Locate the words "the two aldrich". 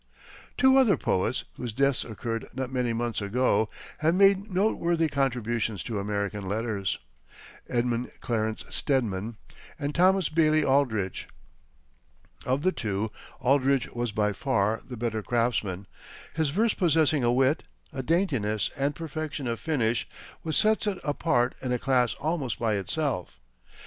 12.63-13.91